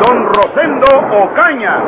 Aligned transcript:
Don 0.00 0.32
Rosendo 0.32 0.86
Ocaña. 1.22 1.82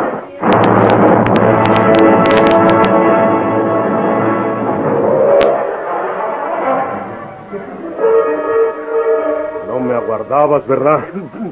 No 9.67 9.81
me 9.81 9.95
aguardabas, 9.95 10.67
¿verdad? 10.67 11.01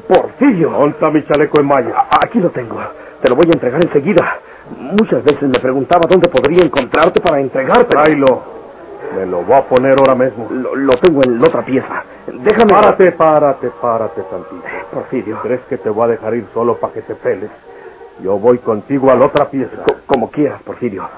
Porfirio. 0.09 0.71
Monta 0.71 1.11
mi 1.11 1.25
chaleco 1.27 1.61
en 1.61 1.67
malla. 1.67 2.07
Aquí 2.23 2.41
lo 2.41 2.51
tengo. 2.51 2.79
Te 3.23 3.29
lo 3.29 3.37
voy 3.37 3.47
a 3.47 3.53
entregar 3.53 3.83
enseguida. 3.85 4.39
Muchas 4.77 5.23
veces 5.25 5.43
me 5.43 5.59
preguntaba 5.59 6.03
dónde 6.09 6.29
podría 6.29 6.65
encontrarte 6.65 7.21
para 7.21 7.41
entregarte. 7.41 7.85
Tráelo. 7.85 8.43
Me 9.15 9.27
lo 9.27 9.43
voy 9.43 9.57
a 9.57 9.69
poner 9.69 9.97
ahora 9.99 10.15
mismo. 10.15 10.49
Lo, 10.51 10.75
lo 10.75 10.97
tengo 10.97 11.23
en 11.25 11.41
la 11.41 11.49
otra 11.49 11.65
pieza. 11.65 12.05
Déjame. 12.33 12.73
Párate, 12.73 13.13
párate, 13.13 13.71
párate 13.81 14.23
tantito. 14.23 14.63
Porfirio. 14.93 15.41
¿Crees 15.43 15.61
que 15.69 15.79
te 15.79 15.91
voy 15.91 16.05
a 16.05 16.09
dejar 16.09 16.35
ir 16.35 16.47
solo 16.55 16.79
para 16.79 16.93
que 16.93 17.03
te 17.03 17.15
peles? 17.15 17.51
Yo 18.23 18.39
voy 18.39 18.59
contigo 18.59 19.11
a 19.11 19.15
la 19.15 19.27
otra 19.27 19.51
pieza. 19.51 19.77
Co- 19.87 19.97
como 20.07 20.31
quieras, 20.31 20.63
Porfirio. 20.63 21.09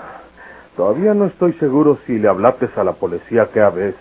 Todavía 0.76 1.14
no 1.14 1.26
estoy 1.26 1.52
seguro 1.54 1.98
si 2.06 2.18
le 2.18 2.28
hablaste 2.28 2.68
a 2.76 2.84
la 2.84 2.92
policía 2.92 3.48
que 3.52 3.60
vez 3.60 3.94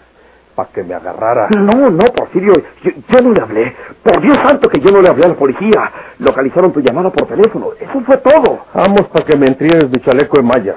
para 0.55 0.69
que 0.69 0.83
me 0.83 0.93
agarrara. 0.93 1.47
No, 1.49 1.89
no, 1.89 2.05
Porfirio. 2.15 2.53
Yo, 2.83 2.91
yo 3.07 3.21
no 3.21 3.31
le 3.31 3.41
hablé. 3.41 3.75
Por 4.03 4.21
Dios 4.21 4.37
santo 4.37 4.69
que 4.69 4.79
yo 4.79 4.91
no 4.91 5.01
le 5.01 5.09
hablé 5.09 5.25
a 5.25 5.29
la 5.29 5.35
policía. 5.35 5.91
Localizaron 6.19 6.71
tu 6.73 6.81
llamada 6.81 7.09
por 7.11 7.27
teléfono. 7.27 7.69
Eso 7.79 8.01
fue 8.01 8.17
todo. 8.17 8.59
Vamos 8.73 9.07
para 9.09 9.25
que 9.25 9.37
me 9.37 9.47
entregues 9.47 9.89
mi 9.89 9.99
chaleco 10.01 10.39
en 10.39 10.45
mallas. 10.47 10.75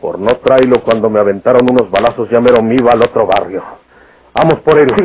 Por 0.00 0.18
no 0.18 0.36
tráelo 0.36 0.82
cuando 0.84 1.08
me 1.10 1.20
aventaron 1.20 1.62
unos 1.70 1.90
balazos 1.90 2.28
ya 2.30 2.40
me 2.40 2.50
iba 2.74 2.92
al 2.92 3.02
otro 3.02 3.26
barrio. 3.26 3.62
Vamos 4.36 4.60
por 4.60 4.78
él. 4.78 4.88
Sí, 4.96 5.04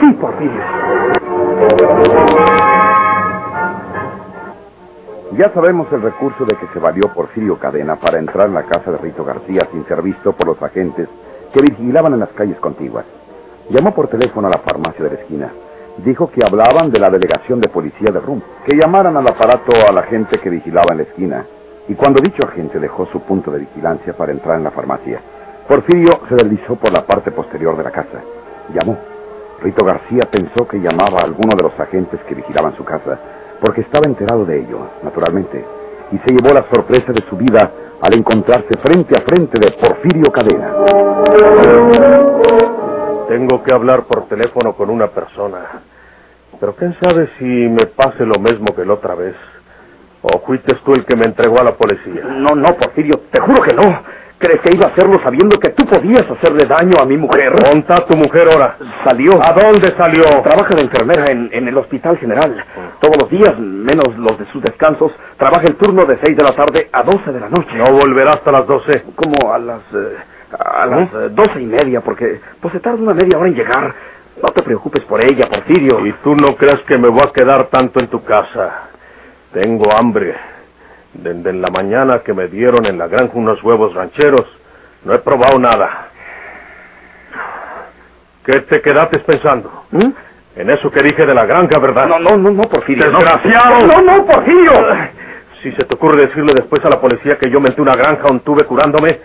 sí, 0.00 0.12
Porfirio. 0.14 0.60
Ya 5.38 5.52
sabemos 5.52 5.86
el 5.92 6.02
recurso 6.02 6.44
de 6.44 6.56
que 6.56 6.66
se 6.72 6.78
valió 6.78 7.12
Porfirio 7.14 7.58
Cadena 7.58 7.96
para 7.96 8.18
entrar 8.18 8.48
en 8.48 8.54
la 8.54 8.64
casa 8.64 8.90
de 8.90 8.98
Rito 8.98 9.24
García 9.24 9.68
sin 9.70 9.86
ser 9.86 10.02
visto 10.02 10.32
por 10.32 10.48
los 10.48 10.62
agentes 10.62 11.08
que 11.52 11.60
vigilaban 11.60 12.14
en 12.14 12.20
las 12.20 12.30
calles 12.30 12.58
contiguas. 12.58 13.04
Llamó 13.68 13.94
por 13.94 14.08
teléfono 14.08 14.48
a 14.48 14.50
la 14.50 14.58
farmacia 14.58 15.04
de 15.04 15.10
la 15.10 15.20
esquina. 15.20 15.52
Dijo 15.98 16.30
que 16.30 16.44
hablaban 16.44 16.90
de 16.90 16.98
la 16.98 17.10
delegación 17.10 17.60
de 17.60 17.68
policía 17.68 18.12
de 18.12 18.20
RUM, 18.20 18.40
que 18.64 18.76
llamaran 18.76 19.16
al 19.16 19.28
aparato 19.28 19.72
a 19.88 19.92
la 19.92 20.02
gente 20.04 20.38
que 20.38 20.50
vigilaba 20.50 20.92
en 20.92 20.98
la 20.98 21.04
esquina. 21.04 21.46
Y 21.88 21.94
cuando 21.94 22.20
dicho 22.20 22.46
agente 22.46 22.80
dejó 22.80 23.06
su 23.06 23.20
punto 23.20 23.50
de 23.50 23.60
vigilancia 23.60 24.16
para 24.16 24.32
entrar 24.32 24.56
en 24.56 24.64
la 24.64 24.70
farmacia, 24.72 25.20
Porfirio 25.68 26.20
se 26.28 26.34
deslizó 26.34 26.76
por 26.76 26.92
la 26.92 27.06
parte 27.06 27.30
posterior 27.30 27.76
de 27.76 27.84
la 27.84 27.90
casa. 27.90 28.20
Llamó. 28.74 28.98
Rito 29.62 29.84
García 29.84 30.28
pensó 30.30 30.66
que 30.68 30.78
llamaba 30.78 31.20
a 31.20 31.24
alguno 31.24 31.56
de 31.56 31.62
los 31.62 31.78
agentes 31.80 32.20
que 32.28 32.34
vigilaban 32.34 32.76
su 32.76 32.84
casa, 32.84 33.18
porque 33.60 33.80
estaba 33.80 34.06
enterado 34.06 34.44
de 34.44 34.60
ello, 34.60 34.78
naturalmente, 35.02 35.64
y 36.12 36.18
se 36.18 36.34
llevó 36.34 36.52
la 36.54 36.66
sorpresa 36.72 37.12
de 37.12 37.22
su 37.28 37.36
vida 37.36 37.70
al 38.00 38.14
encontrarse 38.14 38.76
frente 38.82 39.16
a 39.16 39.22
frente 39.22 39.58
de 39.58 39.72
Porfirio 39.72 40.30
Cadena. 40.30 40.74
Tengo 43.28 43.62
que 43.62 43.72
hablar 43.72 44.04
por 44.04 44.28
teléfono 44.28 44.74
con 44.74 44.90
una 44.90 45.08
persona. 45.08 45.82
Pero 46.60 46.74
quién 46.76 46.94
sabe 47.02 47.28
si 47.38 47.44
me 47.44 47.86
pase 47.86 48.24
lo 48.24 48.38
mismo 48.40 48.74
que 48.74 48.84
la 48.84 48.94
otra 48.94 49.14
vez. 49.14 49.34
¿O 50.22 50.40
fuiste 50.40 50.74
tú 50.84 50.94
el 50.94 51.04
que 51.04 51.16
me 51.16 51.24
entregó 51.24 51.60
a 51.60 51.64
la 51.64 51.74
policía? 51.76 52.24
No, 52.24 52.54
no, 52.54 52.74
Porfirio. 52.76 53.20
Te 53.30 53.40
juro 53.40 53.62
que 53.62 53.74
no. 53.74 54.02
¿Crees 54.38 54.60
que 54.60 54.74
iba 54.74 54.86
a 54.86 54.90
hacerlo 54.90 55.18
sabiendo 55.22 55.58
que 55.58 55.70
tú 55.70 55.86
podías 55.86 56.30
hacerle 56.30 56.66
daño 56.66 56.98
a 57.00 57.06
mi 57.06 57.16
mujer? 57.16 57.52
Monta 57.72 58.04
tu 58.06 58.16
mujer 58.16 58.48
ahora. 58.52 58.76
Salió. 59.04 59.32
¿A 59.42 59.52
dónde 59.52 59.94
salió? 59.96 60.22
Trabaja 60.42 60.74
de 60.74 60.82
enfermera 60.82 61.30
en, 61.30 61.48
en 61.52 61.68
el 61.68 61.76
Hospital 61.78 62.18
General. 62.18 62.64
Todos 63.00 63.16
los 63.18 63.30
días, 63.30 63.58
menos 63.58 64.16
los 64.18 64.38
de 64.38 64.46
sus 64.52 64.62
descansos, 64.62 65.12
trabaja 65.38 65.64
el 65.66 65.76
turno 65.76 66.04
de 66.04 66.18
6 66.22 66.36
de 66.36 66.44
la 66.44 66.52
tarde 66.54 66.88
a 66.92 67.02
12 67.02 67.32
de 67.32 67.40
la 67.40 67.48
noche. 67.48 67.76
No 67.78 67.92
volverá 67.98 68.32
hasta 68.32 68.52
las 68.52 68.66
12. 68.66 69.04
Como 69.16 69.52
a 69.52 69.58
las... 69.58 69.80
eh, 69.94 70.16
a 70.58 70.86
las 70.86 71.08
eh, 71.12 71.28
doce 71.32 71.60
y 71.60 71.66
media, 71.66 72.00
porque 72.02 72.40
pues 72.60 72.72
se 72.72 72.80
tarda 72.80 72.98
una 73.02 73.14
media 73.14 73.38
hora 73.38 73.48
en 73.48 73.54
llegar. 73.54 73.94
No 74.42 74.50
te 74.52 74.62
preocupes 74.62 75.02
por 75.04 75.24
ella, 75.24 75.48
Porfirio. 75.48 76.06
Y 76.06 76.12
tú 76.22 76.36
no 76.36 76.56
creas 76.56 76.80
que 76.86 76.98
me 76.98 77.08
voy 77.08 77.22
a 77.26 77.32
quedar 77.32 77.68
tanto 77.68 78.00
en 78.00 78.08
tu 78.08 78.22
casa. 78.22 78.90
Tengo 79.52 79.90
hambre. 79.96 80.34
Desde 81.22 81.52
la 81.52 81.68
mañana 81.68 82.20
que 82.20 82.34
me 82.34 82.48
dieron 82.48 82.84
en 82.86 82.98
la 82.98 83.08
granja 83.08 83.32
unos 83.34 83.62
huevos 83.62 83.94
rancheros, 83.94 84.46
no 85.04 85.14
he 85.14 85.18
probado 85.18 85.58
nada. 85.58 86.08
¿Qué 88.44 88.60
te 88.60 88.80
quedaste 88.80 89.18
pensando? 89.20 89.84
¿Mm? 89.90 90.10
En 90.56 90.70
eso 90.70 90.90
que 90.90 91.02
dije 91.02 91.26
de 91.26 91.34
la 91.34 91.44
granja, 91.44 91.78
¿verdad? 91.78 92.06
No, 92.08 92.18
no, 92.18 92.36
no, 92.36 92.50
no, 92.50 92.62
Porfirio. 92.62 93.10
¡Desgraciado! 93.10 93.86
No, 93.86 94.00
no, 94.00 94.24
Porfirio. 94.24 94.72
Si 95.62 95.72
se 95.72 95.84
te 95.84 95.94
ocurre 95.94 96.26
decirle 96.26 96.54
después 96.54 96.84
a 96.84 96.88
la 96.88 97.00
policía 97.00 97.36
que 97.38 97.50
yo 97.50 97.60
menté 97.60 97.82
una 97.82 97.96
granja 97.96 98.22
donde 98.22 98.38
estuve 98.38 98.64
curándome, 98.64 99.20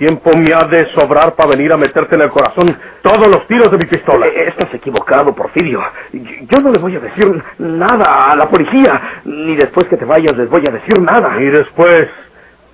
tiempo 0.00 0.30
me 0.34 0.52
ha 0.54 0.64
de 0.64 0.86
sobrar 0.94 1.34
para 1.36 1.50
venir 1.50 1.70
a 1.72 1.76
meterte 1.76 2.14
en 2.16 2.22
el 2.22 2.30
corazón 2.30 2.74
todos 3.02 3.28
los 3.28 3.46
tiros 3.46 3.70
de 3.70 3.76
mi 3.78 3.84
pistola. 3.84 4.26
Eh, 4.26 4.48
Estás 4.48 4.72
equivocado, 4.74 5.34
Porfirio. 5.34 5.80
Yo, 6.48 6.58
no 6.60 6.70
le 6.70 6.78
voy 6.78 6.96
a 6.96 7.00
decir 7.00 7.30
nada 7.58 8.32
a 8.32 8.34
la 8.36 8.48
policía, 8.48 9.20
ni 9.26 9.54
después 9.56 9.86
que 9.88 9.96
te 9.98 10.06
vayas 10.06 10.34
les 10.36 10.48
voy 10.48 10.64
a 10.66 10.72
decir 10.72 10.98
nada. 11.00 11.40
Y 11.40 11.46
después, 11.50 12.08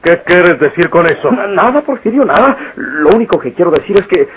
¿qué 0.04 0.22
quieres 0.24 0.60
decir 0.60 0.88
con 0.88 1.04
eso? 1.06 1.30
Na- 1.32 1.48
Nada, 1.48 1.82
Porfirio, 1.82 2.24
nada. 2.24 2.56
Lo 2.76 3.08
único 3.10 3.38
que 3.40 3.52
quiero 3.54 3.72
decir 3.72 3.96
es 3.98 4.06
que 4.06 4.28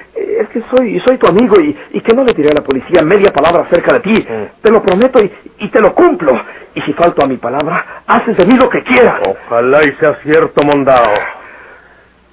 es 0.41 0.49
que 0.49 0.61
soy 0.75 0.99
soy 1.01 1.17
tu 1.19 1.27
amigo 1.27 1.59
y, 1.61 1.77
y 1.91 2.01
que 2.01 2.15
no 2.15 2.23
le 2.23 2.33
diré 2.33 2.49
a 2.49 2.53
la 2.55 2.63
policía 2.63 3.03
media 3.03 3.31
palabra 3.31 3.63
acerca 3.67 3.93
de 3.93 3.99
ti. 3.99 4.25
Mm. 4.27 4.61
Te 4.63 4.71
lo 4.71 4.81
prometo 4.81 5.23
y, 5.23 5.31
y 5.59 5.67
te 5.69 5.79
lo 5.79 5.93
cumplo. 5.93 6.33
Y 6.73 6.81
si 6.81 6.93
falto 6.93 7.23
a 7.23 7.27
mi 7.27 7.37
palabra, 7.37 8.03
haces 8.07 8.35
de 8.37 8.45
mí 8.45 8.55
lo 8.57 8.67
que 8.69 8.81
quieras. 8.83 9.19
Ojalá 9.27 9.83
y 9.83 9.91
sea 9.99 10.15
cierto, 10.23 10.63
mondao. 10.63 11.13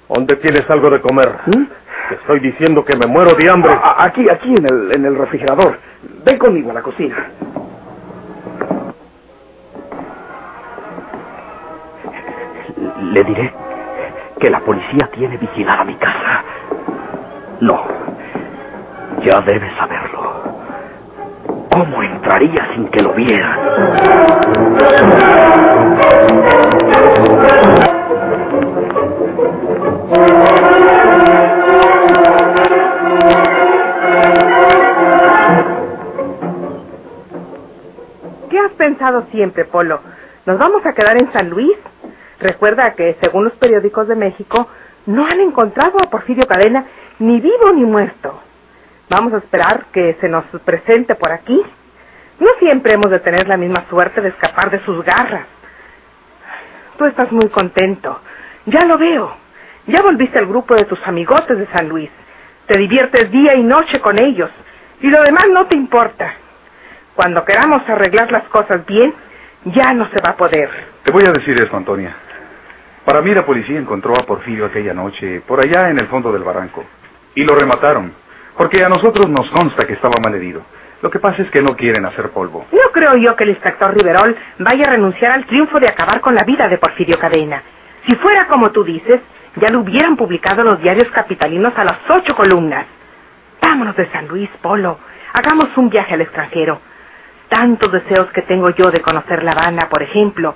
¿Dónde 0.09 0.35
tienes 0.37 0.69
algo 0.69 0.89
de 0.89 1.01
comer? 1.01 1.29
¿Mm? 1.47 1.63
Te 2.09 2.15
estoy 2.15 2.39
diciendo 2.39 2.85
que 2.85 2.95
me 2.95 3.07
muero 3.07 3.33
de 3.35 3.49
hambre. 3.49 3.71
A- 3.73 4.03
Aquí, 4.05 4.29
aquí 4.29 4.49
en 4.55 4.65
el, 4.65 4.91
en 4.93 5.05
el 5.05 5.17
refrigerador. 5.17 5.79
Ven 6.25 6.37
conmigo 6.37 6.71
a 6.71 6.75
la 6.75 6.81
cocina. 6.81 7.31
Le 13.01 13.23
diré 13.23 13.53
que 14.39 14.49
la 14.49 14.59
policía 14.61 15.09
tiene 15.13 15.37
vigilada 15.37 15.83
mi 15.83 15.95
casa. 15.95 16.43
No, 17.61 17.85
ya 19.23 19.41
debes 19.41 19.73
saberlo. 19.77 20.43
¿Cómo 21.71 22.03
entraría 22.03 22.67
sin 22.73 22.87
que 22.89 23.01
lo 23.01 23.13
vieran? 23.13 23.59
¿Qué 38.49 38.59
has 38.59 38.71
pensado 38.77 39.27
siempre, 39.31 39.65
Polo? 39.65 39.99
¿Nos 40.47 40.57
vamos 40.57 40.83
a 40.85 40.93
quedar 40.93 41.17
en 41.17 41.31
San 41.31 41.49
Luis? 41.49 41.77
Recuerda 42.39 42.95
que, 42.95 43.17
según 43.21 43.43
los 43.43 43.53
periódicos 43.53 44.07
de 44.07 44.15
México, 44.15 44.67
no 45.05 45.27
han 45.27 45.39
encontrado 45.39 45.99
a 45.99 46.09
Porfirio 46.09 46.47
Cadena 46.47 46.85
ni 47.19 47.39
vivo 47.39 47.71
ni 47.73 47.83
muerto. 47.83 48.41
Vamos 49.09 49.33
a 49.33 49.37
esperar 49.37 49.85
que 49.91 50.17
se 50.19 50.27
nos 50.27 50.45
presente 50.65 51.13
por 51.15 51.31
aquí. 51.31 51.61
No 52.39 52.47
siempre 52.59 52.93
hemos 52.93 53.11
de 53.11 53.19
tener 53.19 53.47
la 53.47 53.57
misma 53.57 53.85
suerte 53.89 54.21
de 54.21 54.29
escapar 54.29 54.71
de 54.71 54.83
sus 54.83 55.03
garras. 55.03 55.45
Tú 56.97 57.05
estás 57.05 57.31
muy 57.31 57.49
contento. 57.49 58.19
Ya 58.67 58.83
lo 58.85 58.97
veo. 58.97 59.33
Ya 59.87 60.01
volviste 60.01 60.37
al 60.37 60.45
grupo 60.45 60.75
de 60.75 60.83
tus 60.83 60.99
amigotes 61.07 61.57
de 61.57 61.67
San 61.67 61.87
Luis. 61.87 62.09
Te 62.65 62.77
diviertes 62.77 63.31
día 63.31 63.55
y 63.55 63.63
noche 63.63 64.01
con 64.01 64.19
ellos. 64.19 64.49
Y 64.99 65.09
lo 65.09 65.23
demás 65.23 65.45
no 65.49 65.67
te 65.67 65.75
importa. 65.75 66.33
Cuando 67.15 67.45
queramos 67.45 67.87
arreglar 67.87 68.29
las 68.29 68.43
cosas 68.49 68.85
bien, 68.85 69.13
ya 69.63 69.93
no 69.93 70.05
se 70.09 70.19
va 70.21 70.31
a 70.31 70.35
poder. 70.35 70.69
Te 71.03 71.11
voy 71.11 71.25
a 71.25 71.31
decir 71.31 71.57
esto, 71.57 71.77
Antonia. 71.77 72.13
Para 73.05 73.21
mí 73.21 73.33
la 73.33 73.45
policía 73.45 73.79
encontró 73.79 74.13
a 74.17 74.25
Porfirio 74.25 74.65
aquella 74.65 74.93
noche, 74.93 75.41
por 75.47 75.61
allá 75.61 75.89
en 75.89 75.99
el 75.99 76.07
fondo 76.07 76.33
del 76.33 76.43
barranco. 76.43 76.83
Y 77.35 77.45
lo 77.45 77.55
remataron, 77.55 78.11
porque 78.57 78.83
a 78.83 78.89
nosotros 78.89 79.29
nos 79.29 79.49
consta 79.49 79.87
que 79.87 79.93
estaba 79.93 80.15
mal 80.21 80.35
herido. 80.35 80.61
Lo 81.01 81.09
que 81.09 81.19
pasa 81.19 81.41
es 81.41 81.49
que 81.51 81.61
no 81.61 81.77
quieren 81.77 82.05
hacer 82.05 82.31
polvo. 82.31 82.65
No 82.73 82.91
creo 82.91 83.15
yo 83.15 83.33
que 83.37 83.45
el 83.45 83.51
inspector 83.51 83.95
Riverol 83.95 84.35
vaya 84.59 84.87
a 84.87 84.89
renunciar 84.89 85.31
al 85.31 85.45
triunfo 85.45 85.79
de 85.79 85.87
acabar 85.87 86.19
con 86.19 86.35
la 86.35 86.43
vida 86.43 86.67
de 86.67 86.77
Porfirio 86.77 87.17
Cadena. 87.17 87.63
Si 88.07 88.15
fuera 88.15 88.47
como 88.47 88.71
tú 88.71 88.85
dices, 88.85 89.19
ya 89.57 89.69
lo 89.69 89.81
hubieran 89.81 90.15
publicado 90.15 90.63
los 90.63 90.81
diarios 90.81 91.09
capitalinos 91.09 91.73
a 91.75 91.83
las 91.83 91.97
ocho 92.09 92.35
columnas. 92.35 92.85
Vámonos 93.61 93.97
de 93.97 94.09
San 94.11 94.29
Luis, 94.29 94.49
Polo. 94.61 94.97
Hagamos 95.33 95.75
un 95.75 95.89
viaje 95.89 96.13
al 96.13 96.21
extranjero. 96.21 96.79
Tantos 97.49 97.91
deseos 97.91 98.31
que 98.31 98.43
tengo 98.43 98.69
yo 98.69 98.91
de 98.91 99.01
conocer 99.01 99.43
La 99.43 99.51
Habana, 99.51 99.89
por 99.89 100.03
ejemplo. 100.03 100.55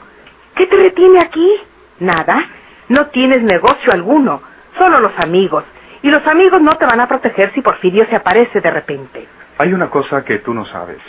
¿Qué 0.55 0.65
te 0.65 0.77
retiene 0.77 1.19
aquí? 1.19 1.51
Nada. 1.99 2.41
No 2.87 3.07
tienes 3.07 3.43
negocio 3.43 3.91
alguno. 3.91 4.41
Solo 4.77 5.01
los 5.01 5.17
amigos. 5.19 5.65
Y 6.03 6.09
los 6.09 6.25
amigos 6.27 6.61
no 6.61 6.77
te 6.77 6.85
van 6.85 7.01
a 7.01 7.07
proteger 7.07 7.51
si 7.53 7.61
Porfirio 7.61 8.05
se 8.05 8.15
aparece 8.15 8.61
de 8.61 8.71
repente. 8.71 9.27
Hay 9.57 9.73
una 9.73 9.89
cosa 9.89 10.23
que 10.23 10.39
tú 10.39 10.53
no 10.53 10.63
sabes. 10.65 10.99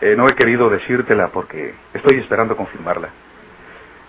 Eh, 0.00 0.14
no 0.16 0.26
he 0.26 0.34
querido 0.34 0.70
decírtela 0.70 1.28
porque 1.28 1.74
estoy 1.92 2.16
esperando 2.16 2.56
confirmarla. 2.56 3.10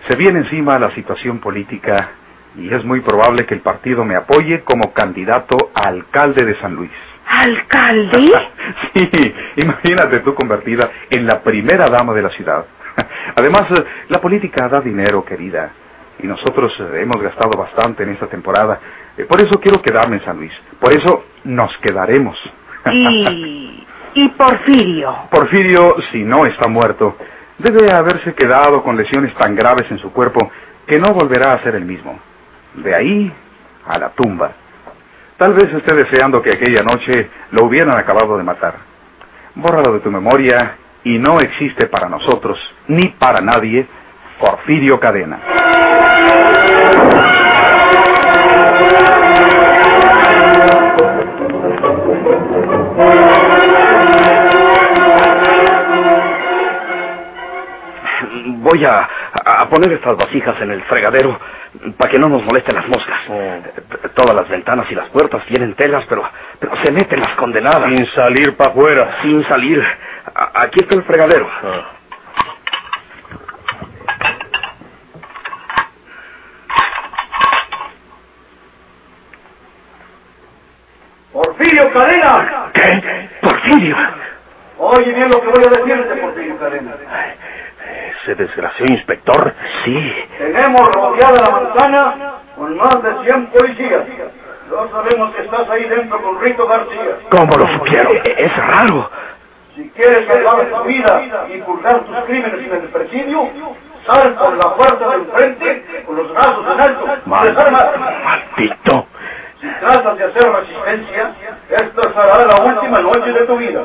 Se 0.08 0.16
viene 0.16 0.40
encima 0.40 0.78
la 0.78 0.90
situación 0.90 1.38
política 1.38 2.10
y 2.56 2.72
es 2.72 2.84
muy 2.84 3.00
probable 3.00 3.46
que 3.46 3.54
el 3.54 3.60
partido 3.60 4.04
me 4.04 4.16
apoye 4.16 4.62
como 4.62 4.92
candidato 4.92 5.70
a 5.74 5.88
alcalde 5.88 6.44
de 6.44 6.54
San 6.56 6.74
Luis. 6.74 6.90
¿Alcalde? 7.26 8.32
sí, 8.94 9.34
imagínate 9.56 10.20
tú 10.20 10.34
convertida 10.34 10.90
en 11.08 11.26
la 11.26 11.40
primera 11.42 11.88
dama 11.88 12.12
de 12.12 12.22
la 12.22 12.30
ciudad. 12.30 12.66
Además, 13.36 13.70
eh, 13.70 13.84
la 14.08 14.20
política 14.20 14.68
da 14.68 14.80
dinero, 14.80 15.24
querida, 15.24 15.70
y 16.18 16.26
nosotros 16.26 16.78
eh, 16.80 17.00
hemos 17.00 17.22
gastado 17.22 17.56
bastante 17.58 18.02
en 18.02 18.10
esta 18.10 18.26
temporada. 18.26 18.80
Eh, 19.16 19.24
Por 19.24 19.40
eso 19.40 19.58
quiero 19.60 19.80
quedarme 19.80 20.16
en 20.16 20.24
San 20.24 20.36
Luis. 20.36 20.52
Por 20.78 20.92
eso 20.92 21.24
nos 21.44 21.76
quedaremos. 21.78 22.38
y... 22.92 23.86
y 24.14 24.28
Porfirio. 24.30 25.16
Porfirio, 25.30 25.96
si 26.10 26.22
no 26.24 26.44
está 26.44 26.68
muerto, 26.68 27.16
debe 27.62 27.92
haberse 27.92 28.34
quedado 28.34 28.82
con 28.82 28.96
lesiones 28.96 29.34
tan 29.34 29.54
graves 29.54 29.90
en 29.90 29.98
su 29.98 30.12
cuerpo 30.12 30.50
que 30.86 30.98
no 30.98 31.12
volverá 31.14 31.52
a 31.52 31.62
ser 31.62 31.74
el 31.74 31.84
mismo. 31.84 32.18
De 32.74 32.94
ahí 32.94 33.32
a 33.86 33.98
la 33.98 34.10
tumba. 34.10 34.52
Tal 35.36 35.54
vez 35.54 35.72
esté 35.72 35.94
deseando 35.94 36.42
que 36.42 36.52
aquella 36.52 36.82
noche 36.82 37.30
lo 37.50 37.64
hubieran 37.64 37.96
acabado 37.96 38.36
de 38.36 38.44
matar. 38.44 38.74
Bórralo 39.54 39.94
de 39.94 40.00
tu 40.00 40.10
memoria 40.10 40.76
y 41.04 41.18
no 41.18 41.40
existe 41.40 41.86
para 41.86 42.08
nosotros, 42.08 42.58
ni 42.88 43.08
para 43.08 43.40
nadie, 43.40 43.86
Porfirio 44.38 45.00
Cadena. 45.00 45.40
Voy 58.62 58.84
a, 58.84 59.08
a 59.34 59.68
poner 59.68 59.92
estas 59.92 60.16
vasijas 60.16 60.60
en 60.62 60.70
el 60.72 60.82
fregadero 60.84 61.38
para 61.98 62.10
que 62.10 62.18
no 62.18 62.28
nos 62.28 62.44
molesten 62.44 62.76
las 62.76 62.88
moscas. 62.88 63.18
T- 63.26 64.08
Todas 64.14 64.34
las 64.36 64.48
ventanas 64.48 64.90
y 64.90 64.94
las 64.94 65.08
puertas 65.10 65.44
tienen 65.46 65.74
telas, 65.74 66.04
pero, 66.08 66.22
pero 66.60 66.76
se 66.76 66.90
meten 66.92 67.20
las 67.20 67.34
condenadas. 67.36 67.88
Sin 67.90 68.06
salir 68.08 68.56
para 68.56 68.70
afuera. 68.70 69.16
Sin 69.22 69.44
salir. 69.44 69.82
A- 70.34 70.62
aquí 70.62 70.80
está 70.80 70.94
el 70.94 71.04
fregadero. 71.04 71.48
Ah. 71.64 71.90
Porfirio 81.32 81.92
Cadena. 81.92 82.70
¿Qué? 82.74 83.28
Porfirio. 83.40 83.96
Oye 84.78 85.12
bien 85.12 85.30
lo 85.30 85.40
que 85.40 85.48
voy 85.48 85.64
a 85.64 85.68
decirte, 85.70 86.16
Porfirio 86.16 86.58
Cadena. 86.58 86.92
Ese 88.22 88.34
desgraciado 88.36 88.92
inspector. 88.92 89.54
Sí. 89.84 90.14
Tenemos 90.38 90.92
rodeada 90.94 91.40
la 91.40 91.50
manzana 91.50 92.14
con 92.56 92.76
más 92.76 93.02
de 93.02 93.24
100 93.24 93.46
policías. 93.48 94.02
No 94.70 94.88
sabemos 94.90 95.34
que 95.34 95.42
estás 95.42 95.68
ahí 95.68 95.84
dentro 95.88 96.22
con 96.22 96.40
Rito 96.40 96.66
García. 96.66 97.18
¿Cómo 97.30 97.56
lo 97.56 97.66
supieron? 97.66 98.16
E- 98.16 98.34
Es 98.38 98.56
raro. 98.56 99.10
Si 99.74 99.88
quieres 99.90 100.26
salvar 100.26 100.66
tu 100.70 100.82
vida 100.84 101.46
y 101.52 101.58
purgar 101.62 102.00
tus 102.04 102.16
crímenes 102.26 102.60
en 102.66 102.72
el 102.72 102.88
presidio, 102.88 103.48
sal 104.06 104.34
por 104.34 104.56
la 104.56 104.74
puerta 104.74 105.08
del 105.10 105.26
frente 105.26 106.04
con 106.06 106.16
los 106.16 106.32
brazos 106.32 106.64
en 106.74 106.80
alto. 106.80 107.06
Desarma. 107.44 107.84
Maldito. 108.24 109.06
Si 109.60 109.68
tratas 109.80 110.18
de 110.18 110.24
hacer 110.24 110.52
resistencia, 110.52 111.34
esta 111.70 112.02
será 112.02 112.46
la 112.46 112.60
última 112.62 113.00
noche 113.00 113.32
de 113.32 113.46
tu 113.46 113.56
vida. 113.56 113.82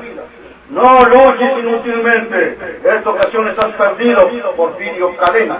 No 0.70 1.00
luches 1.02 1.58
inútilmente. 1.60 2.58
Esta 2.84 3.10
ocasión 3.10 3.48
estás 3.48 3.72
perdido, 3.74 4.30
Porfirio 4.56 5.16
Cadena. 5.18 5.60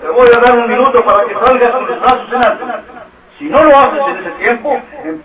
Te 0.00 0.08
voy 0.08 0.28
a 0.28 0.38
dar 0.40 0.58
un 0.58 0.68
minuto 0.68 1.04
para 1.04 1.24
que 1.26 1.34
salgas 1.34 1.70
con 1.70 1.86
los 1.86 2.00
brazos 2.00 2.32
en 2.32 2.42
alto. 2.44 2.66
Si 3.38 3.44
no 3.44 3.62
lo 3.64 3.76
haces 3.78 4.02
en 4.08 4.16
ese 4.18 4.30
tiempo, 4.32 4.82
em- 5.04 5.22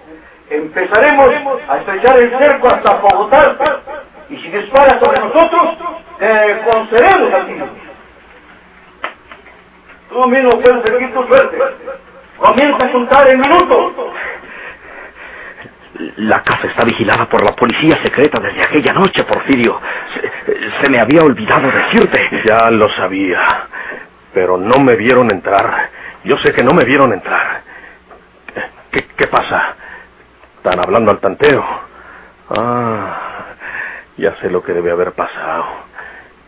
empezaremos 0.49 1.33
a 1.67 1.77
estrechar 1.77 2.19
el 2.19 2.37
cerco 2.37 2.67
hasta 2.67 2.93
Bogotarte. 2.95 3.65
Y 4.29 4.37
si 4.37 4.49
disparas 4.49 4.99
sobre 4.99 5.19
nosotros, 5.19 5.77
te 6.19 6.61
concederemos 6.71 7.33
a 7.33 7.45
ti. 7.47 7.55
Tú 10.09 10.27
mismo 10.27 10.51
puedes 10.59 10.83
seguir 10.85 11.13
tu 11.13 11.23
suerte. 11.27 11.57
Comienza 12.37 12.85
a 12.85 12.91
contar 12.91 13.27
el 13.29 13.37
minuto. 13.37 14.13
La 16.17 16.41
casa 16.43 16.67
está 16.67 16.83
vigilada 16.83 17.27
por 17.27 17.43
la 17.43 17.55
policía 17.55 17.97
secreta 18.01 18.39
desde 18.39 18.63
aquella 18.63 18.93
noche, 18.93 19.23
Porfirio. 19.23 19.79
Se, 20.81 20.89
me 20.89 20.99
había 20.99 21.21
olvidado 21.21 21.69
decirte. 21.69 22.43
Ya 22.45 22.71
lo 22.71 22.89
sabía. 22.89 23.67
Pero 24.33 24.57
no 24.57 24.79
me 24.79 24.95
vieron 24.95 25.29
entrar. 25.31 25.89
Yo 26.23 26.37
sé 26.37 26.53
que 26.53 26.63
no 26.63 26.73
me 26.73 26.85
vieron 26.85 27.11
entrar. 27.11 27.61
¿Qué, 28.91 29.05
qué 29.17 29.27
pasa? 29.27 29.75
¿Están 30.57 30.79
hablando 30.79 31.11
al 31.11 31.19
tanteo? 31.19 31.65
Ah, 32.49 33.17
ya 34.17 34.35
sé 34.35 34.49
lo 34.49 34.63
que 34.63 34.73
debe 34.73 34.91
haber 34.91 35.13
pasado. 35.13 35.90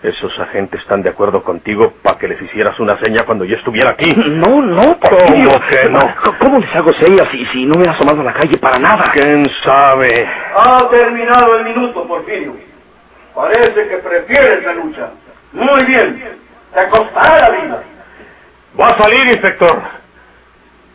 Esos 0.04 0.38
agentes 0.38 0.82
están 0.82 1.02
de 1.02 1.12
acuerdo 1.12 1.42
contigo 1.44 1.94
para 2.04 2.18
que 2.18 2.28
les 2.28 2.42
hicieras 2.42 2.78
una 2.82 2.98
seña 2.98 3.24
cuando 3.24 3.46
yo 3.46 3.56
estuviera 3.56 3.92
aquí. 3.92 4.14
No, 4.14 4.62
no. 4.62 5.00
¿Cómo 5.00 5.62
que 5.70 5.90
no? 5.90 6.14
¿Cómo 6.40 6.60
les 6.60 6.76
hago 6.76 6.92
señas 6.92 7.30
si, 7.32 7.46
si 7.46 7.66
no 7.66 7.76
me 7.76 7.86
he 7.86 7.90
asomado 7.90 8.20
a 8.20 8.26
la 8.26 8.34
calle 8.34 8.58
para 8.58 8.78
nada? 8.78 9.12
¿Quién 9.14 9.50
sabe? 9.64 10.28
Ha 10.58 10.90
terminado 10.90 11.58
el 11.58 11.64
minuto, 11.64 12.06
Porfirio. 12.06 12.54
Parece 13.34 13.88
que 13.88 13.98
prefieres 13.98 14.66
la 14.66 14.74
lucha. 14.74 15.12
Muy 15.54 15.86
bien. 15.86 16.22
Te 16.74 16.90
costará 16.90 17.50
la 17.50 17.62
vida. 17.62 17.84
Va 18.80 18.90
a 18.90 18.98
salir, 18.98 19.26
inspector. 19.28 19.82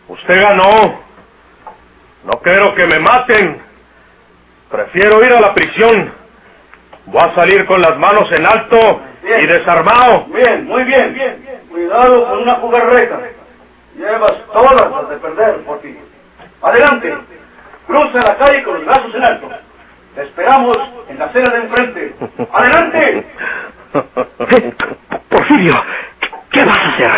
Usted 0.08 0.42
ganó. 0.42 1.00
No 2.24 2.32
quiero 2.42 2.74
que 2.74 2.86
me 2.86 2.98
maten. 2.98 3.62
Prefiero 4.70 5.24
ir 5.24 5.32
a 5.32 5.40
la 5.40 5.54
prisión. 5.54 6.12
Voy 7.10 7.22
a 7.22 7.34
salir 7.34 7.66
con 7.66 7.80
las 7.80 7.96
manos 7.98 8.30
en 8.32 8.44
alto 8.46 9.00
y 9.24 9.46
desarmado. 9.46 10.26
Bien, 10.26 10.64
muy 10.66 10.84
bien. 10.84 11.16
Cuidado 11.70 12.28
con 12.28 12.38
una 12.42 12.54
jugarreta. 12.56 13.20
Llevas 13.96 14.32
todas 14.52 14.90
las 14.90 15.08
de 15.10 15.16
perder, 15.16 15.56
Porfirio. 15.64 16.00
Adelante. 16.62 17.14
Cruza 17.86 18.18
la 18.20 18.36
calle 18.36 18.62
con 18.62 18.74
los 18.74 18.84
brazos 18.86 19.14
en 19.14 19.24
alto. 19.24 19.48
Te 20.14 20.22
esperamos 20.22 20.76
en 21.08 21.18
la 21.18 21.24
acera 21.26 21.50
de 21.50 21.58
enfrente. 21.58 22.14
Adelante. 22.52 23.26
Porfirio, 25.28 25.74
¿qué- 26.20 26.30
¿qué 26.50 26.64
vas 26.64 26.78
a 26.78 26.88
hacer? 26.88 27.10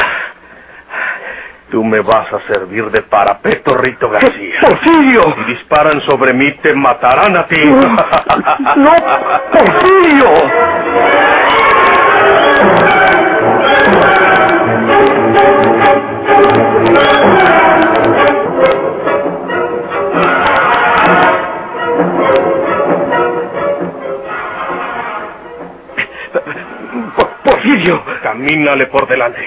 Tú 1.71 1.85
me 1.85 2.01
vas 2.01 2.33
a 2.33 2.41
servir 2.53 2.91
de 2.91 3.03
parapeto, 3.03 3.77
Rito 3.77 4.11
García. 4.11 4.61
¡Porfirio! 4.61 5.23
Si 5.37 5.45
disparan 5.53 6.01
sobre 6.01 6.33
mí, 6.33 6.51
te 6.63 6.75
matarán 6.75 7.37
a 7.37 7.47
ti. 7.47 7.61
¡No! 7.65 8.93
¡Porfirio! 9.53 10.31
Por- 27.17 27.31
Porfirio, 27.45 28.03
Camínale 28.23 28.87
por 28.87 29.07
delante. 29.09 29.41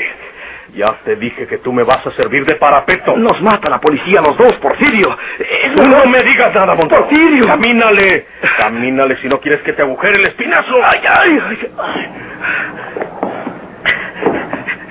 Ya 0.75 0.99
te 1.05 1.15
dije 1.17 1.45
que 1.45 1.59
tú 1.59 1.71
me 1.71 1.83
vas 1.83 2.05
a 2.05 2.11
servir 2.11 2.45
de 2.45 2.55
parapeto. 2.55 3.15
nos 3.15 3.39
mata 3.41 3.69
la 3.69 3.79
policía 3.79 4.21
los 4.21 4.35
dos, 4.37 4.53
Porfirio. 4.57 5.15
Es 5.39 5.75
no 5.75 6.05
me 6.05 6.23
digas 6.23 6.53
nada, 6.55 6.73
Montoro. 6.73 7.07
Porfirio. 7.07 7.45
Camínale. 7.45 8.25
Camínale 8.57 9.17
si 9.17 9.27
no 9.27 9.39
quieres 9.39 9.61
que 9.61 9.73
te 9.73 9.83
agujere 9.83 10.17
el 10.17 10.25
espinazo. 10.25 10.75
Ay, 10.83 10.99
ay, 11.07 11.39
ay, 11.47 11.71
ay. 11.77 12.09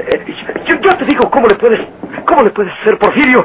Eh, 0.09 0.25
Yo, 0.67 0.81
yo 0.81 0.97
te 0.97 1.05
digo 1.05 1.29
cómo 1.31 1.49
le 1.49 1.57
puedes, 1.57 1.81
cómo 2.27 2.43
le 2.45 2.51
puedes 2.51 2.73
hacer, 2.75 2.97
Porfirio. 2.99 3.45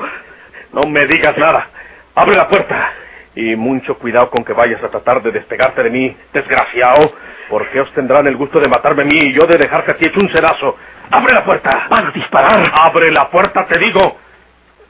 No 0.73 0.83
me 0.83 1.07
digas 1.07 1.35
nada. 1.37 1.69
Abre 2.15 2.35
la 2.35 2.47
puerta 2.47 2.91
Y 3.35 3.55
mucho 3.55 3.97
cuidado 3.97 4.29
con 4.29 4.43
que 4.43 4.53
vayas 4.53 4.83
a 4.83 4.89
tratar 4.89 5.21
de 5.23 5.31
despegarte 5.31 5.83
de 5.83 5.89
mí, 5.91 6.15
desgraciado, 6.33 7.13
porque 7.49 7.79
os 7.79 7.91
tendrán 7.93 8.25
el 8.27 8.35
gusto 8.35 8.59
de 8.59 8.67
matarme 8.67 9.03
a 9.03 9.05
mí 9.05 9.17
y 9.17 9.33
yo 9.33 9.45
de 9.45 9.57
dejarte 9.57 9.91
aquí 9.91 10.05
hecho 10.05 10.19
un 10.19 10.29
sedazo. 10.29 10.75
¡Abre 11.11 11.33
la 11.33 11.43
puerta! 11.43 11.87
¡Van 11.89 12.07
a 12.07 12.11
disparar! 12.11 12.71
¡Abre 12.73 13.11
la 13.11 13.29
puerta, 13.29 13.65
te 13.65 13.77
digo! 13.77 14.17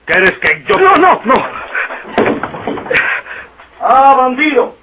¿Quieres 0.06 0.38
que 0.40 0.64
yo...? 0.68 0.78
¡No, 0.78 0.96
no, 0.96 1.22
no! 1.26 1.48
¡Ah, 3.82 4.16
bandido! 4.18 4.76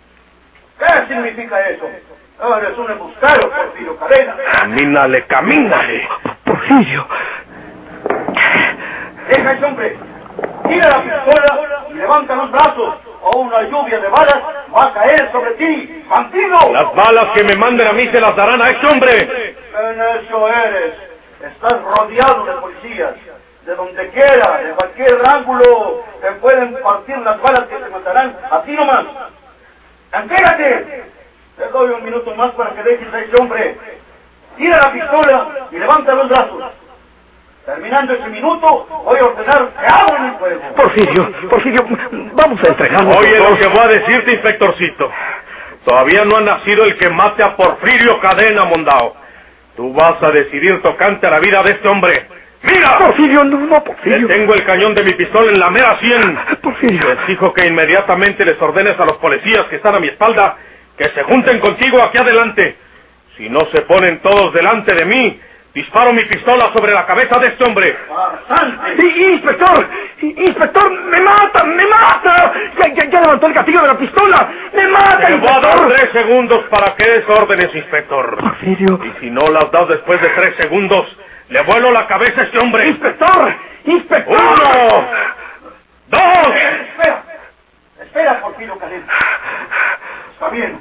¿Qué 0.78 1.14
significa 1.14 1.60
eso? 1.68 1.86
Eres 1.86 2.78
un 2.78 2.90
embustero, 2.90 3.50
Porfirio 3.50 3.96
Cadena. 3.96 4.34
Camínale, 4.52 5.26
camínale. 5.26 6.08
Porfirio. 6.44 7.06
Deja 9.28 9.48
a 9.48 9.52
ese 9.52 9.64
hombre. 9.64 9.96
Tira 10.68 10.88
la 10.88 11.02
pistola 11.02 11.60
y 11.90 11.94
levanta 11.94 12.34
los 12.34 12.50
brazos 12.50 12.94
o 13.22 13.38
una 13.38 13.62
lluvia 13.62 13.98
de 14.00 14.08
balas 14.08 14.40
va 14.74 14.86
a 14.86 14.92
caer 14.92 15.30
sobre 15.32 15.52
ti, 15.52 16.04
bandido. 16.08 16.72
Las 16.72 16.94
balas 16.94 17.28
que 17.34 17.44
me 17.44 17.56
manden 17.56 17.88
a 17.88 17.92
mí 17.92 18.06
se 18.08 18.20
las 18.20 18.36
darán 18.36 18.60
a 18.60 18.70
ese 18.70 18.86
hombre. 18.86 19.56
En 19.90 20.00
eso 20.00 20.48
eres. 20.48 21.13
Estás 21.46 21.82
rodeado 21.82 22.44
de 22.46 22.52
policías. 22.54 23.14
De 23.66 23.74
donde 23.74 24.08
quiera, 24.10 24.58
de 24.58 24.72
cualquier 24.74 25.18
ángulo, 25.26 26.04
te 26.20 26.32
pueden 26.32 26.74
partir 26.82 27.16
las 27.18 27.40
balas 27.40 27.64
que 27.64 27.76
te 27.76 27.88
matarán 27.88 28.36
a 28.50 28.62
ti 28.62 28.72
nomás. 28.72 29.06
¡Entrégate! 30.12 31.04
Te 31.56 31.68
doy 31.68 31.90
un 31.92 32.04
minuto 32.04 32.34
más 32.34 32.50
para 32.52 32.70
que 32.70 32.82
dejes 32.82 33.12
a 33.12 33.20
ese 33.20 33.36
hombre. 33.40 33.78
Tira 34.56 34.76
la 34.76 34.92
pistola 34.92 35.48
y 35.70 35.78
levanta 35.78 36.14
los 36.14 36.28
brazos. 36.28 36.64
Terminando 37.64 38.12
ese 38.12 38.28
minuto, 38.28 38.86
voy 39.04 39.18
a 39.18 39.24
ordenar 39.24 39.68
que 39.70 39.86
abran 39.86 40.26
el 40.26 40.38
fuego. 40.38 40.62
Porfirio, 40.76 41.32
Porfirio, 41.48 41.86
vamos 42.34 42.62
a 42.62 42.68
entregarnos. 42.68 43.16
Oye 43.16 43.38
lo 43.38 43.56
que 43.56 43.66
voy 43.66 43.78
a 43.78 43.88
decirte, 43.88 44.32
inspectorcito. 44.32 45.10
Todavía 45.84 46.24
no 46.26 46.36
ha 46.36 46.40
nacido 46.42 46.84
el 46.84 46.98
que 46.98 47.08
mate 47.08 47.42
a 47.42 47.56
Porfirio 47.56 48.20
Cadena, 48.20 48.64
Mondao. 48.66 49.23
Tú 49.76 49.92
vas 49.92 50.22
a 50.22 50.30
decidir 50.30 50.80
tocante 50.82 51.26
a 51.26 51.30
la 51.30 51.40
vida 51.40 51.62
de 51.62 51.72
este 51.72 51.88
hombre. 51.88 52.26
¡Mira! 52.62 52.98
Porfirio, 52.98 53.44
no, 53.44 53.58
no, 53.58 53.74
Le 53.74 53.80
Porfirio. 53.80 54.26
tengo 54.28 54.54
el 54.54 54.64
cañón 54.64 54.94
de 54.94 55.04
mi 55.04 55.12
pistola 55.12 55.50
en 55.50 55.60
la 55.60 55.70
mera 55.70 55.98
sien. 56.00 56.38
Porfirio. 56.62 57.08
Les 57.14 57.26
dijo 57.26 57.52
que 57.52 57.66
inmediatamente 57.66 58.44
les 58.44 58.60
ordenes 58.60 58.98
a 58.98 59.04
los 59.04 59.16
policías 59.18 59.64
que 59.66 59.76
están 59.76 59.94
a 59.94 60.00
mi 60.00 60.06
espalda 60.08 60.56
que 60.96 61.08
se 61.08 61.22
junten 61.24 61.58
contigo 61.58 62.02
aquí 62.02 62.18
adelante. 62.18 62.76
Si 63.36 63.48
no 63.50 63.66
se 63.72 63.82
ponen 63.82 64.20
todos 64.20 64.54
delante 64.54 64.94
de 64.94 65.04
mí, 65.04 65.40
disparo 65.74 66.12
mi 66.12 66.24
pistola 66.24 66.70
sobre 66.72 66.92
la 66.92 67.04
cabeza 67.04 67.38
de 67.38 67.48
este 67.48 67.64
hombre. 67.64 67.96
¡Inspector! 68.96 69.88
¡Inspector! 70.22 70.90
¡Me 71.06 71.20
mata! 71.20 71.64
¡Me 71.64 71.86
mata! 71.86 72.52
Ya, 72.78 72.88
ya, 72.94 73.04
ya 73.10 73.20
levantó 73.20 73.46
el 73.48 73.54
gatillo 73.54 73.82
de 73.82 73.88
la 73.88 73.98
pistola. 73.98 74.52
¡Me 74.72 74.86
mata, 74.88 75.26
Te 75.26 75.34
voy 75.34 75.48
a 75.48 75.60
dar 75.60 75.88
tres 75.88 76.10
segundos 76.12 76.64
para 76.70 76.94
que 76.94 77.10
des 77.10 77.28
órdenes, 77.28 77.74
inspector. 77.74 78.38
Porfirio. 78.38 79.00
Y 79.04 79.20
si 79.20 79.30
no 79.30 79.48
las 79.48 79.70
das 79.72 79.88
después 79.88 80.20
de 80.22 80.28
tres 80.28 80.56
segundos, 80.56 81.06
le 81.48 81.60
vuelo 81.62 81.90
la 81.90 82.06
cabeza 82.06 82.42
a 82.42 82.44
este 82.44 82.58
hombre. 82.58 82.88
¡Inspector! 82.88 83.54
¡Inspector! 83.84 84.38
¡Uno! 84.38 85.08
¡Dos! 86.08 86.54
Espera, 86.88 87.22
espera, 88.00 88.40
Porfirio 88.40 88.78
Cadena. 88.78 89.06
Está 90.32 90.48
bien, 90.50 90.80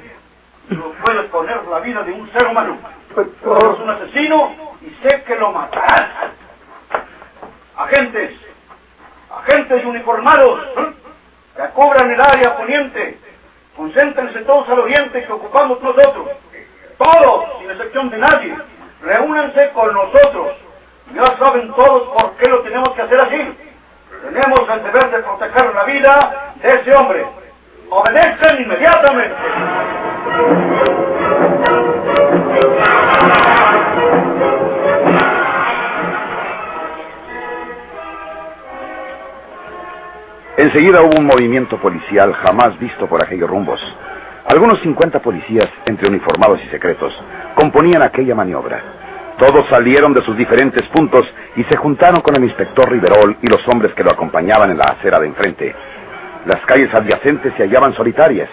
no 0.70 0.92
puedes 1.04 1.24
poner 1.30 1.64
la 1.66 1.80
vida 1.80 2.02
de 2.02 2.12
un 2.12 2.30
ser 2.32 2.46
humano. 2.46 2.78
Eres 3.16 3.78
un 3.80 3.90
asesino 3.90 4.76
y 4.82 4.90
sé 5.02 5.22
que 5.24 5.36
lo 5.36 5.52
matarás. 5.52 6.08
Agentes, 7.76 8.34
agentes 9.30 9.84
uniformados 9.84 10.60
que 11.56 11.62
cubran 11.74 12.10
el 12.10 12.20
área 12.20 12.56
poniente, 12.56 13.18
concéntrense 13.76 14.40
todos 14.40 14.68
al 14.68 14.80
oriente 14.80 15.24
que 15.24 15.32
ocupamos 15.32 15.80
nosotros. 15.82 16.28
Todos, 16.98 17.58
sin 17.60 17.70
excepción 17.70 18.10
de 18.10 18.18
nadie, 18.18 18.56
reúnanse 19.02 19.70
con 19.70 19.92
nosotros. 19.92 20.56
Ya 21.14 21.36
saben 21.36 21.72
todos 21.74 22.08
por 22.08 22.32
qué 22.36 22.48
lo 22.48 22.62
tenemos 22.62 22.90
que 22.90 23.02
hacer 23.02 23.20
así. 23.20 23.56
Tenemos 24.22 24.68
el 24.68 24.82
deber 24.82 25.10
de 25.10 25.18
proteger 25.18 25.74
la 25.74 25.84
vida 25.84 26.54
de 26.62 26.74
ese 26.74 26.94
hombre. 26.94 27.26
Obedezcan 27.90 28.62
inmediatamente. 28.62 29.36
Enseguida 40.56 41.02
hubo 41.02 41.18
un 41.18 41.26
movimiento 41.26 41.76
policial 41.78 42.32
jamás 42.32 42.78
visto 42.78 43.06
por 43.06 43.22
aquellos 43.22 43.50
rumbos. 43.50 43.80
Algunos 44.48 44.80
50 44.80 45.20
policías, 45.20 45.68
entre 45.84 46.08
uniformados 46.08 46.60
y 46.64 46.68
secretos, 46.68 47.12
componían 47.54 48.02
aquella 48.02 48.34
maniobra. 48.34 48.82
Todos 49.38 49.66
salieron 49.68 50.14
de 50.14 50.22
sus 50.22 50.36
diferentes 50.36 50.82
puntos 50.88 51.26
y 51.56 51.64
se 51.64 51.76
juntaron 51.76 52.20
con 52.22 52.36
el 52.36 52.44
inspector 52.44 52.90
Riverol 52.90 53.36
y 53.42 53.48
los 53.48 53.66
hombres 53.68 53.92
que 53.94 54.04
lo 54.04 54.12
acompañaban 54.12 54.70
en 54.70 54.78
la 54.78 54.84
acera 54.84 55.20
de 55.20 55.26
enfrente. 55.26 55.74
Las 56.46 56.60
calles 56.66 56.92
adyacentes 56.94 57.52
se 57.56 57.64
hallaban 57.64 57.94
solitarias. 57.94 58.48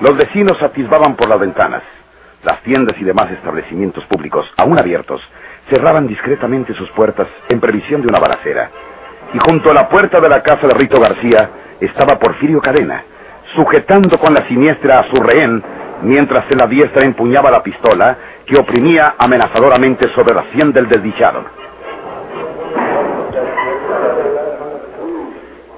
Los 0.00 0.16
vecinos 0.16 0.62
atisbaban 0.62 1.16
por 1.16 1.28
las 1.28 1.40
ventanas. 1.40 1.82
Las 2.44 2.62
tiendas 2.62 2.96
y 3.00 3.04
demás 3.04 3.30
establecimientos 3.32 4.04
públicos, 4.06 4.48
aún 4.56 4.78
abiertos, 4.78 5.20
cerraban 5.68 6.06
discretamente 6.06 6.72
sus 6.74 6.88
puertas 6.90 7.26
en 7.48 7.58
previsión 7.58 8.02
de 8.02 8.08
una 8.08 8.20
balacera. 8.20 8.70
Y 9.34 9.38
junto 9.38 9.70
a 9.70 9.74
la 9.74 9.88
puerta 9.88 10.20
de 10.20 10.28
la 10.28 10.42
casa 10.42 10.68
de 10.68 10.74
Rito 10.74 11.00
García 11.00 11.50
estaba 11.80 12.18
Porfirio 12.18 12.60
Cadena, 12.60 13.02
sujetando 13.56 14.18
con 14.18 14.34
la 14.34 14.46
siniestra 14.46 15.00
a 15.00 15.04
su 15.04 15.16
rehén, 15.16 15.62
mientras 16.02 16.48
en 16.50 16.58
la 16.58 16.68
diestra 16.68 17.04
empuñaba 17.04 17.50
la 17.50 17.62
pistola 17.62 18.16
que 18.46 18.56
oprimía 18.56 19.16
amenazadoramente 19.18 20.08
sobre 20.10 20.34
la 20.34 20.44
sien 20.52 20.72
del 20.72 20.88
desdichado. 20.88 21.44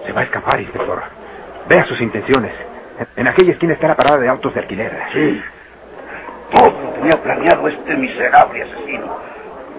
Se 0.05 0.12
va 0.12 0.21
a 0.21 0.25
escapar, 0.25 0.61
inspector. 0.61 1.03
Vea 1.69 1.87
sus 1.87 2.00
intenciones. 2.03 2.53
En 3.16 3.28
aquella 3.28 3.52
esquina 3.52 3.75
está 3.75 3.88
la 3.88 3.97
parada 3.97 4.19
de 4.19 4.28
autos 4.28 4.52
de 4.54 4.61
alquiler. 4.61 4.92
Sí. 5.12 5.42
Todo 6.50 6.83
lo 6.83 6.90
tenía 6.90 7.23
planeado 7.23 7.69
este 7.69 7.97
miserable 7.97 8.62
asesino. 8.62 9.16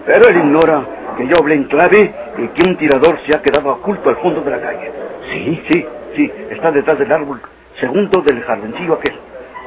Pero 0.06 0.28
él 0.28 0.36
ignora 0.38 0.84
que 1.16 1.26
yo 1.28 1.36
hablé 1.38 1.54
en 1.54 1.64
clave 1.64 2.14
y 2.38 2.48
que 2.48 2.62
un 2.62 2.76
tirador 2.76 3.18
se 3.20 3.34
ha 3.34 3.42
quedado 3.42 3.70
oculto 3.70 4.08
al 4.08 4.16
fondo 4.16 4.40
de 4.40 4.50
la 4.50 4.60
calle. 4.60 4.92
¿Sí? 5.30 5.62
Sí, 5.68 5.86
sí, 6.16 6.32
está 6.50 6.72
detrás 6.72 6.98
del 6.98 7.12
árbol 7.12 7.40
segundo 7.78 8.20
del 8.22 8.42
jardincillo 8.42 8.94
aquel. 8.94 9.18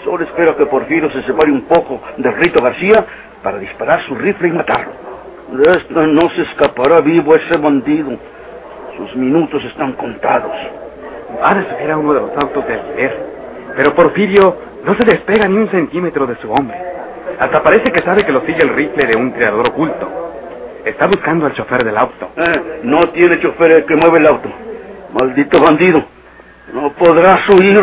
Solo 0.04 0.24
espero 0.24 0.56
que 0.58 0.66
Porfirio 0.66 1.10
se 1.10 1.24
separe 1.24 1.52
un 1.52 1.64
poco 1.64 2.02
de 2.18 2.32
Rito 2.32 2.62
García 2.62 3.06
para 3.42 3.58
disparar 3.58 4.02
su 4.02 4.16
rifle 4.16 4.50
y 4.50 4.52
matarlo. 4.52 4.92
De 5.52 5.78
esta 5.78 6.06
no 6.08 6.30
se 6.30 6.42
escapará 6.42 7.02
vivo 7.02 7.36
ese 7.36 7.58
bandido. 7.58 8.18
Sus 8.98 9.16
minutos 9.16 9.64
están 9.64 9.94
contados. 9.94 10.56
Van 11.42 11.60
a 11.60 11.70
subir 11.70 11.92
a 11.92 11.98
uno 11.98 12.14
de 12.14 12.22
los 12.22 12.32
autos 12.38 12.68
de 12.68 12.74
alquiler. 12.74 13.35
Pero 13.76 13.94
Porfirio 13.94 14.58
no 14.84 14.96
se 14.96 15.04
despega 15.04 15.48
ni 15.48 15.58
un 15.58 15.70
centímetro 15.70 16.26
de 16.26 16.36
su 16.38 16.52
hombre. 16.52 16.78
Hasta 17.40 17.62
parece 17.62 17.92
que 17.92 18.02
sabe 18.02 18.24
que 18.24 18.32
lo 18.32 18.42
sigue 18.42 18.64
el 18.64 18.70
rifle 18.70 19.06
de 19.06 19.16
un 19.16 19.34
tirador 19.34 19.68
oculto. 19.70 20.10
Está 20.86 21.08
buscando 21.08 21.46
al 21.46 21.54
chofer 21.54 21.84
del 21.84 21.98
auto. 21.98 22.30
Eh, 22.38 22.82
no 22.84 23.10
tiene 23.10 23.40
chofer 23.40 23.72
el 23.72 23.86
que 23.86 23.96
mueve 23.96 24.20
el 24.20 24.28
auto. 24.28 24.50
Maldito 25.14 25.62
bandido. 25.62 26.06
No 26.74 26.94
podrás 26.94 27.48
huir. 27.50 27.82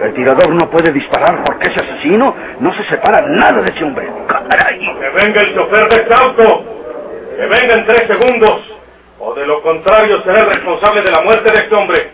El 0.00 0.14
tirador 0.14 0.50
no 0.50 0.70
puede 0.70 0.92
disparar 0.92 1.42
porque 1.44 1.66
ese 1.66 1.80
asesino 1.80 2.34
no 2.60 2.72
se 2.72 2.84
separa 2.84 3.20
nada 3.22 3.60
de 3.62 3.70
ese 3.70 3.84
hombre. 3.84 4.08
¡Caray! 4.28 4.78
Que 4.78 5.10
venga 5.10 5.42
el 5.42 5.54
chofer 5.54 5.88
de 5.88 5.96
este 5.96 6.14
auto. 6.14 6.64
Que 7.36 7.46
venga 7.46 7.74
en 7.74 7.86
tres 7.86 8.06
segundos. 8.06 8.78
O 9.18 9.34
de 9.34 9.44
lo 9.44 9.60
contrario 9.62 10.22
será 10.22 10.40
el 10.40 10.50
responsable 10.50 11.02
de 11.02 11.10
la 11.10 11.20
muerte 11.22 11.50
de 11.50 11.58
este 11.58 11.74
hombre. 11.74 12.10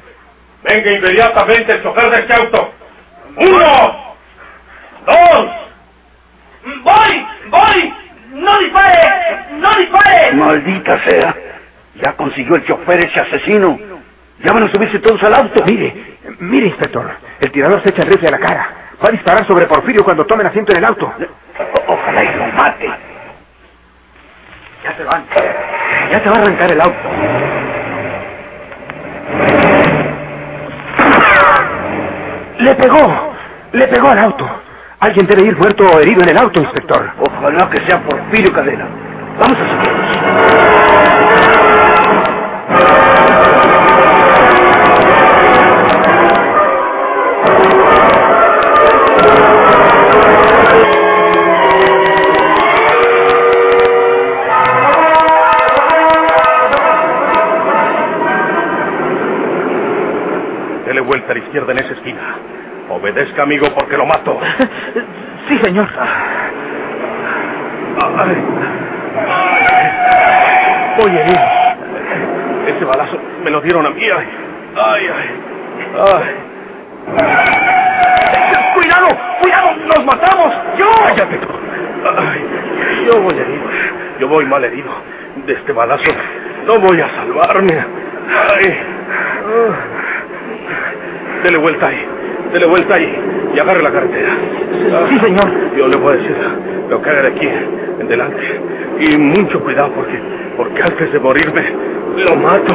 Venga 0.62 0.90
inmediatamente 0.90 1.72
el 1.72 1.82
chofer 1.82 2.10
de 2.10 2.20
este 2.20 2.32
auto. 2.32 2.70
Uno. 3.36 4.14
Dos. 5.06 5.46
¡Voy! 6.82 7.26
¡Voy! 7.50 7.94
¡No 8.32 8.58
dispare! 8.58 9.46
¡No 9.58 9.74
dispare! 9.74 10.32
Maldita 10.32 10.98
sea. 11.04 11.36
Ya 12.02 12.12
consiguió 12.14 12.56
el 12.56 12.64
chofer 12.64 13.04
ese 13.04 13.20
asesino. 13.20 13.78
Ya 14.42 14.52
van 14.52 14.64
a 14.64 14.68
subirse 14.68 14.98
todos 14.98 15.22
al 15.22 15.34
auto. 15.34 15.62
Mire, 15.64 16.16
mire, 16.38 16.66
inspector. 16.66 17.10
El 17.40 17.50
tirador 17.52 17.82
se 17.82 17.90
echa 17.90 18.02
el 18.02 18.08
rifle 18.08 18.28
a 18.28 18.32
la 18.32 18.38
cara. 18.38 18.68
Va 19.02 19.08
a 19.08 19.12
disparar 19.12 19.46
sobre 19.46 19.66
Porfirio 19.66 20.02
cuando 20.04 20.24
tomen 20.26 20.46
asiento 20.46 20.72
en 20.72 20.78
el 20.78 20.84
auto. 20.84 21.06
O- 21.06 21.92
ojalá 21.92 22.24
y 22.24 22.34
lo 22.36 22.46
mate. 22.48 22.88
Ya 24.82 24.96
se 24.96 25.04
van. 25.04 25.24
Ya 26.10 26.20
se 26.20 26.28
va 26.30 26.36
a 26.36 26.40
arrancar 26.42 26.72
el 26.72 26.80
auto. 26.80 26.98
Le 32.64 32.74
pegó. 32.76 33.34
Le 33.72 33.86
pegó 33.88 34.08
al 34.08 34.18
auto. 34.20 34.48
Alguien 35.00 35.26
debe 35.26 35.44
ir 35.44 35.54
muerto 35.54 35.84
o 35.86 36.00
herido 36.00 36.22
en 36.22 36.30
el 36.30 36.38
auto, 36.38 36.60
inspector. 36.60 37.10
Ojalá 37.20 37.68
que 37.68 37.78
sea 37.80 38.02
Porfirio 38.02 38.50
Cadena. 38.54 38.86
Vamos 39.38 39.58
a 39.58 39.68
seguirnos. 39.68 41.14
vuelta 61.04 61.32
a 61.32 61.34
la 61.34 61.44
izquierda 61.44 61.72
en 61.72 61.78
esa 61.78 61.92
esquina. 61.92 62.36
Obedezca, 63.04 63.42
amigo, 63.42 63.66
porque 63.74 63.98
lo 63.98 64.06
mato. 64.06 64.40
Sí, 65.46 65.58
señor. 65.58 65.86
Voy 70.96 71.10
herido. 71.10 71.40
Ese 72.66 72.82
balazo 72.86 73.18
me 73.44 73.50
lo 73.50 73.60
dieron 73.60 73.84
a 73.84 73.90
mí. 73.90 74.00
Ay, 74.04 74.26
ay, 74.74 75.10
ay. 75.12 75.30
ay. 76.00 76.34
¡Cuidado! 78.74 79.08
¡Cuidado! 79.38 79.76
¡Nos 79.86 80.02
matamos! 80.06 80.54
¡Yo! 80.78 80.86
Cállate 81.04 81.36
tú. 81.36 81.48
Ay, 82.16 82.46
yo 83.06 83.20
voy 83.20 83.34
herido. 83.34 83.64
Yo 84.20 84.28
voy 84.28 84.46
mal 84.46 84.64
herido. 84.64 84.88
De 85.44 85.52
este 85.52 85.72
balazo 85.74 86.10
no 86.66 86.78
voy 86.78 87.02
a 87.02 87.08
salvarme. 87.10 87.84
Ay. 88.48 88.78
Dele 91.42 91.58
vuelta 91.58 91.88
ahí. 91.88 92.13
Dele 92.54 92.66
vuelta 92.66 92.94
ahí. 92.94 93.50
Y 93.54 93.58
agarre 93.58 93.82
la 93.82 93.90
carretera. 93.90 94.30
Sí, 95.08 95.18
señor. 95.18 95.76
Yo 95.76 95.88
le 95.88 95.96
voy 95.96 96.14
a 96.14 96.16
decir 96.16 96.36
lo 96.88 97.02
que 97.02 97.10
haga 97.10 97.22
de 97.22 97.28
aquí 97.28 97.48
en 98.00 98.08
delante. 98.08 98.60
Y 99.00 99.18
mucho 99.18 99.60
cuidado 99.60 99.90
porque, 99.92 100.18
porque 100.56 100.82
antes 100.82 101.12
de 101.12 101.18
morirme 101.18 101.62
lo 102.24 102.36
mato. 102.36 102.72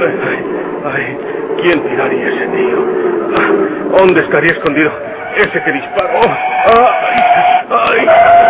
Ay, 0.00 0.44
ay. 0.92 1.18
¿Quién 1.62 1.80
tiraría 1.88 2.28
ese 2.28 2.46
tío? 2.48 2.84
Ah, 3.36 3.96
¿Dónde 3.98 4.20
estaría 4.22 4.52
escondido 4.52 4.90
ese 5.36 5.62
que 5.62 5.72
disparó? 5.72 6.20
Ay, 6.66 8.06
ay. 8.08 8.45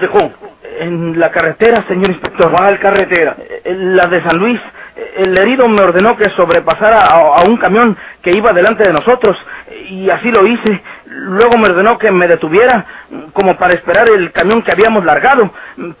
Los 0.00 0.12
dejó? 0.12 0.32
En 0.78 1.18
la 1.18 1.30
carretera, 1.30 1.84
señor 1.88 2.10
inspector. 2.10 2.50
¿Cuál 2.50 2.78
carretera? 2.78 3.36
Eh, 3.38 3.74
La 3.76 4.06
de 4.06 4.22
San 4.22 4.38
Luis. 4.38 4.60
El 5.16 5.36
herido 5.36 5.66
me 5.68 5.80
ordenó 5.82 6.16
que 6.16 6.28
sobrepasara 6.30 7.04
a, 7.06 7.42
un 7.42 7.56
camión 7.56 7.96
que 8.22 8.32
iba 8.32 8.52
delante 8.52 8.84
de 8.84 8.92
nosotros 8.92 9.36
y 9.88 10.08
así 10.10 10.30
lo 10.30 10.46
hice. 10.46 10.82
Luego 11.06 11.56
me 11.58 11.68
ordenó 11.70 11.98
que 11.98 12.10
me 12.10 12.28
detuviera 12.28 12.84
como 13.32 13.56
para 13.56 13.74
esperar 13.74 14.08
el 14.08 14.30
camión 14.32 14.62
que 14.62 14.72
habíamos 14.72 15.04
largado. 15.04 15.50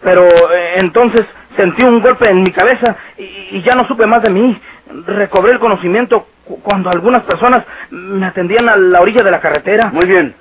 Pero 0.02 0.26
eh, 0.26 0.72
entonces 0.76 1.26
sentí 1.56 1.82
un 1.82 2.00
golpe 2.00 2.28
en 2.28 2.42
mi 2.42 2.50
cabeza 2.52 2.96
y, 3.18 3.60
ya 3.62 3.74
no 3.74 3.86
supe 3.86 4.06
más 4.06 4.22
de 4.22 4.30
mí. 4.30 4.60
Recobré 5.06 5.52
el 5.52 5.58
conocimiento 5.58 6.26
cu- 6.44 6.60
cuando 6.62 6.90
algunas 6.90 7.22
personas 7.22 7.64
me 7.90 8.26
atendían 8.26 8.68
a 8.68 8.76
la 8.76 9.00
orilla 9.00 9.22
de 9.22 9.30
la 9.30 9.40
carretera. 9.40 9.90
Muy 9.92 10.06
bien. 10.06 10.34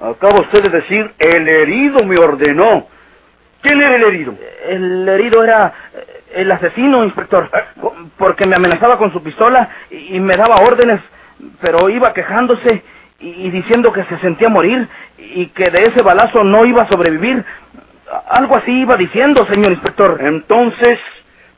Acaba 0.00 0.40
usted 0.40 0.62
de 0.62 0.80
decir, 0.80 1.12
el 1.18 1.48
herido 1.48 2.04
me 2.04 2.18
ordenó. 2.18 2.86
¿Quién 3.62 3.80
era 3.80 3.96
el 3.96 4.04
herido? 4.04 4.34
El 4.66 5.08
herido 5.08 5.42
era 5.42 5.72
eh, 5.94 6.22
el 6.34 6.52
asesino, 6.52 7.04
inspector, 7.04 7.50
porque 8.18 8.46
me 8.46 8.56
amenazaba 8.56 8.98
con 8.98 9.12
su 9.12 9.22
pistola 9.22 9.70
y 9.90 10.20
me 10.20 10.36
daba 10.36 10.56
órdenes, 10.56 11.00
pero 11.60 11.88
iba 11.88 12.12
quejándose 12.12 12.74
y 12.74 12.94
y 13.24 13.50
diciendo 13.50 13.92
que 13.92 14.04
se 14.04 14.18
sentía 14.18 14.48
morir 14.48 14.88
y 15.18 15.46
que 15.46 15.70
de 15.70 15.84
ese 15.84 16.02
balazo 16.02 16.44
no 16.44 16.64
iba 16.66 16.82
a 16.82 16.88
sobrevivir. 16.88 17.44
Algo 18.28 18.56
así 18.56 18.80
iba 18.80 18.96
diciendo, 18.96 19.46
señor 19.46 19.72
inspector. 19.72 20.18
Entonces, 20.20 20.98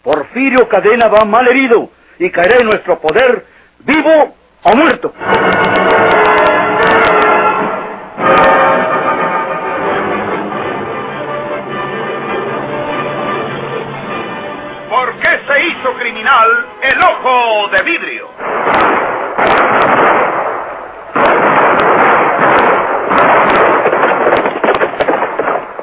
Porfirio 0.02 0.68
Cadena 0.68 1.08
va 1.08 1.24
mal 1.24 1.48
herido 1.48 1.90
y 2.18 2.30
caerá 2.30 2.60
en 2.60 2.66
nuestro 2.66 3.00
poder, 3.00 3.46
vivo 3.80 4.34
o 4.62 4.76
muerto. 4.76 5.12
Qué 15.66 15.72
se 15.72 15.78
hizo 15.78 15.94
criminal 15.94 16.66
el 16.82 17.02
ojo 17.02 17.68
de 17.68 17.82
vidrio? 17.82 18.28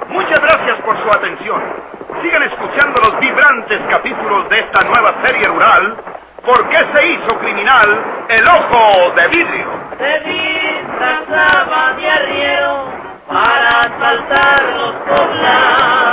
Muchas 0.10 0.42
gracias 0.42 0.82
por 0.82 0.98
su 1.02 1.12
atención. 1.12 1.62
Sigan 2.22 2.44
escuchando 2.44 3.02
los 3.02 3.20
vibrantes 3.20 3.80
capítulos 3.90 4.50
de 4.50 4.60
esta 4.60 4.84
nueva 4.84 5.16
serie 5.26 5.48
rural. 5.48 5.98
¿Por 6.46 6.70
qué 6.70 6.78
se 6.94 7.08
hizo 7.08 7.40
criminal 7.40 8.26
el 8.30 8.48
ojo 8.48 9.12
de 9.16 9.28
vidrio? 9.30 9.68
Se 9.98 10.20
disfrazaba 10.30 11.94
de 11.94 12.10
arriero 12.10 12.86
para 13.28 13.82
asaltar 13.82 14.64
los 14.78 14.94
poblados 15.08 16.04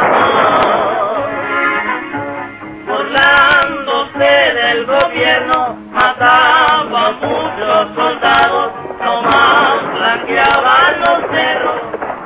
apoderándose 3.91 4.55
del 4.55 4.87
gobierno, 4.87 5.77
mataba 5.93 7.09
a 7.09 7.13
muchos 7.13 7.95
soldados, 7.95 8.73
nomás 9.03 9.95
blanqueaban 9.95 11.01
los 11.01 11.19
cerros, 11.31 11.81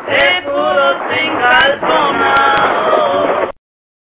escudos 0.08 0.96
sin 1.10 1.36
calzonados. 1.36 3.23